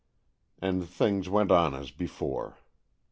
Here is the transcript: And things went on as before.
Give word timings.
And 0.59 0.89
things 0.89 1.29
went 1.29 1.51
on 1.51 1.75
as 1.75 1.91
before. 1.91 2.57